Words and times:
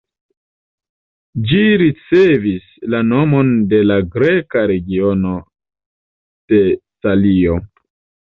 Ĝi 1.49 1.59
ricevis 1.81 2.63
la 2.93 3.01
nomon 3.11 3.51
de 3.73 3.81
la 3.89 3.99
greka 4.15 4.63
regiono 4.73 5.35
Tesalio. 6.53 7.59